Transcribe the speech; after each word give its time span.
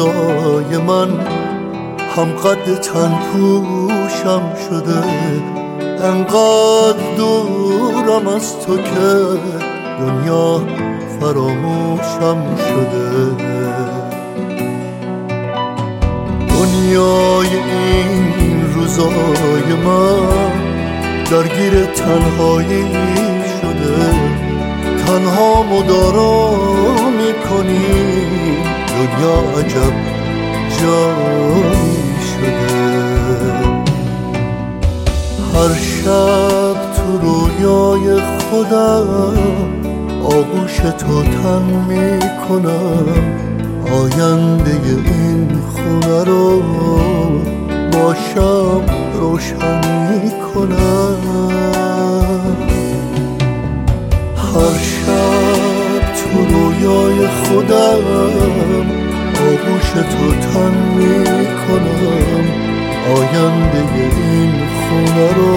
روزای 0.00 0.76
من 0.76 1.10
هم 2.16 2.32
قد 2.32 2.80
تن 2.80 3.18
پوشم 3.32 4.42
شده. 4.68 5.02
انقدر 6.04 7.16
دورم 7.16 8.28
از 8.28 8.58
تو 8.58 8.76
که 8.76 9.38
دنیا 10.00 10.62
فراموشم 11.20 12.56
شده. 12.56 13.10
دنیای 16.48 17.48
این 17.54 18.74
روزای 18.74 19.74
من 19.84 20.50
درگیر 21.30 21.84
تنهایی 21.84 22.84
شده. 23.60 24.10
تنها 25.06 25.62
مدارا 25.62 26.50
می‌کنی. 27.10 28.69
دنیا 29.00 29.38
عجب 29.58 29.96
جایی 30.80 32.14
شده. 32.30 32.80
هر 35.54 35.74
شب 35.74 36.76
تو 36.96 37.06
رویای 37.22 38.20
خودم 38.20 39.08
آغوش 40.24 40.76
تو 40.76 41.22
تن 41.22 41.62
می‌کنم. 41.88 43.06
آینده 43.92 44.76
این 45.04 45.58
خونه 45.72 46.24
رو 46.24 46.62
با 47.92 48.14
شب 48.14 48.84
روشن 49.20 49.80
می‌کنم. 50.10 51.16
هر 54.36 54.78
شب 54.78 56.00
تو 56.14 56.38
رویای 56.54 57.28
خودم 57.28 58.49
آغوش 59.60 59.90
تو 59.90 60.32
تن 60.32 60.74
می‌کنم. 60.96 62.46
آینده 63.16 63.82
این 63.94 64.52
خونه 64.80 65.28
رو 65.36 65.49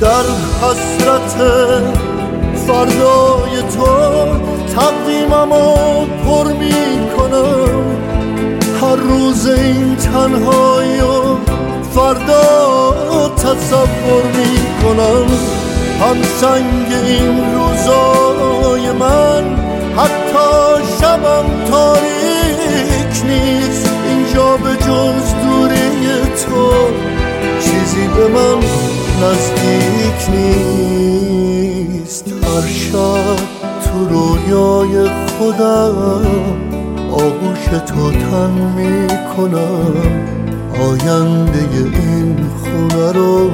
در 0.00 0.24
حسرت 0.62 1.36
فردای 2.66 3.62
تو 3.76 3.86
تقویممو 4.74 6.06
پر 6.06 6.52
می‌کنم. 6.52 7.84
هر 8.82 8.96
روز 8.96 9.46
این 9.46 9.96
تنهایی 9.96 11.00
و 11.00 11.36
فردا 11.94 12.94
تصور 13.36 14.22
می‌کنم. 14.36 15.26
هم 16.00 16.22
سنگ 16.40 16.92
این 17.06 17.54
روزای 17.54 18.92
من 18.92 19.56
حتی 19.96 20.84
شبم 21.00 21.44
تاریک 21.70 23.24
نیست. 23.24 23.90
اینجا 24.08 24.56
به 24.56 24.70
جز 24.70 25.34
دوری 25.34 26.20
تو 26.46 26.72
چیزی 27.60 28.08
به 28.08 28.28
من 28.28 28.85
نزدیک 29.22 30.20
نیست. 30.30 32.24
هر 32.28 32.66
شب 32.66 33.36
تو 33.84 33.96
رویای 34.08 34.94
خودم 35.38 36.26
آغوش 37.10 37.64
تو 37.86 38.10
تن 38.10 38.54
می‌کنم. 38.76 39.94
آینده 40.80 41.64
این 41.72 42.36
خونه 42.62 43.12
رو 43.12 43.50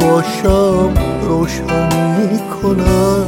با 0.00 0.22
شب 0.22 0.90
روشن 1.28 1.88
می‌کنم. 2.18 3.26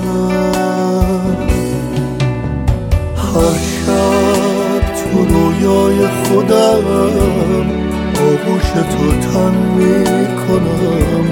هر 3.16 3.56
شب 3.58 4.82
تو 4.94 5.10
رویای 5.24 5.98
خودم 6.06 6.84
آغوش 8.28 8.70
تو 8.70 9.10
تن 9.20 9.54
می‌کنم. 9.76 11.24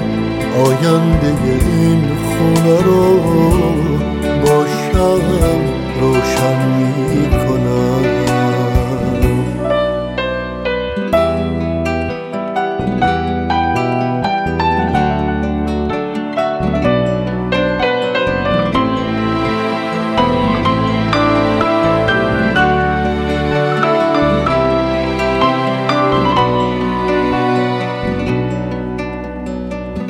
آینده 0.65 1.33
این 1.45 2.01
خونه 2.15 2.81
رو 2.81 3.36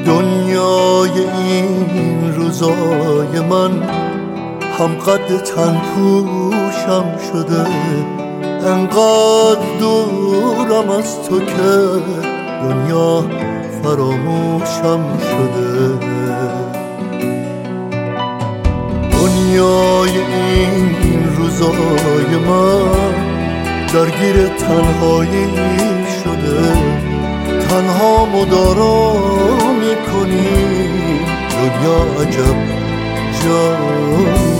دنیای 0.07 1.11
این 1.19 2.33
روزای 2.35 3.39
من 3.49 3.83
هم 4.79 4.95
قد 4.95 5.37
تن 5.43 5.81
پوشم 5.95 7.05
شده. 7.31 7.65
انقدر 8.67 9.77
دورم 9.79 10.89
از 10.89 11.21
تو 11.29 11.39
که 11.39 11.53
دنیا 12.63 13.25
فراموشم 13.83 15.03
شده. 15.19 16.07
دنیای 19.11 20.17
این 20.17 20.93
روزای 21.37 22.35
من 22.47 23.13
درگیر 23.93 24.47
تنهایی 24.47 25.47
شده. 26.23 26.97
تنها 27.69 28.25
مدارا 28.25 29.36
می‌کنی 31.87 31.97
دنیا 31.97 32.21
عجب 32.21 32.57
جایی 33.43 34.56